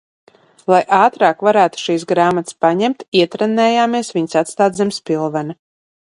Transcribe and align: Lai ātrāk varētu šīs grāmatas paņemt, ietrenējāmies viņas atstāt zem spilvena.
Lai 0.73 0.79
ātrāk 0.99 1.43
varētu 1.47 1.81
šīs 1.81 2.05
grāmatas 2.13 2.57
paņemt, 2.67 3.07
ietrenējāmies 3.21 4.11
viņas 4.19 4.41
atstāt 4.43 4.81
zem 4.81 4.95
spilvena. 4.99 5.61